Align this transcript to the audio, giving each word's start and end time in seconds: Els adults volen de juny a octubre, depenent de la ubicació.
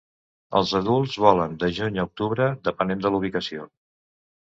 Els 0.59 0.73
adults 0.79 1.17
volen 1.25 1.53
de 1.65 1.71
juny 1.81 2.01
a 2.01 2.09
octubre, 2.09 2.51
depenent 2.73 3.07
de 3.07 3.15
la 3.15 3.25
ubicació. 3.25 3.73